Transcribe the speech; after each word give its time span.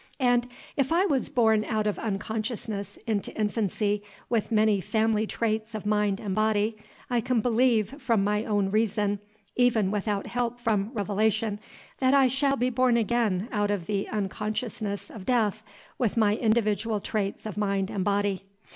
And 0.19 0.47
if 0.77 0.91
I 0.91 1.05
was 1.05 1.29
born 1.29 1.63
out 1.63 1.85
of 1.85 1.99
unconsciousness 1.99 2.97
into 3.05 3.31
infancy 3.39 4.01
with 4.31 4.51
many 4.51 4.81
family 4.81 5.27
traits 5.27 5.75
of 5.75 5.85
mind 5.85 6.19
and 6.19 6.33
body, 6.33 6.75
I 7.11 7.21
can 7.21 7.39
believe, 7.39 8.01
from 8.01 8.23
my 8.23 8.43
own 8.43 8.71
reason, 8.71 9.19
even 9.55 9.91
without 9.91 10.25
help 10.25 10.59
from 10.59 10.89
Revelation, 10.95 11.59
that 11.99 12.15
I 12.15 12.29
shall 12.29 12.55
be 12.57 12.71
born 12.71 12.97
again 12.97 13.47
out 13.51 13.69
of 13.69 13.85
the 13.85 14.09
unconsciousness 14.09 15.11
of 15.11 15.23
death 15.23 15.61
with 15.99 16.17
my 16.17 16.35
individual 16.35 16.99
traits 16.99 17.45
of 17.45 17.55
mind 17.55 17.91
and 17.91 18.03
body. 18.03 18.45